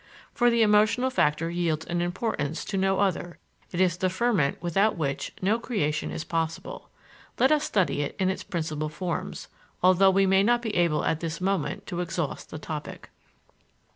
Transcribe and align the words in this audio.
For, 0.33 0.49
the 0.49 0.63
emotional 0.63 1.11
factor 1.11 1.51
yields 1.51 1.85
in 1.85 2.01
importance 2.01 2.65
to 2.65 2.75
no 2.75 2.99
other; 2.99 3.37
it 3.71 3.79
is 3.79 3.97
the 3.97 4.09
ferment 4.09 4.57
without 4.59 4.97
which 4.97 5.31
no 5.43 5.59
creation 5.59 6.09
is 6.09 6.23
possible. 6.23 6.89
Let 7.37 7.51
us 7.51 7.65
study 7.65 8.01
it 8.01 8.15
in 8.17 8.27
its 8.27 8.41
principal 8.41 8.89
forms, 8.89 9.47
although 9.83 10.09
we 10.09 10.25
may 10.25 10.41
not 10.41 10.63
be 10.63 10.75
able 10.75 11.05
at 11.05 11.19
this 11.19 11.39
moment 11.39 11.85
to 11.85 11.99
exhaust 11.99 12.49
the 12.49 12.57
topic. 12.57 13.11